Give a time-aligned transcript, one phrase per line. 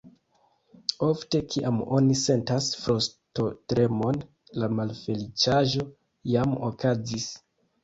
[1.07, 4.19] Ofte, kiam oni sentas frostotremon,
[4.63, 5.89] la malfeliĉaĵo
[6.35, 7.33] jam okazis.